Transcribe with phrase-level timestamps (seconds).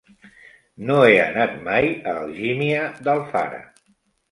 [0.87, 3.65] No he anat mai a Algímia d'Alfara.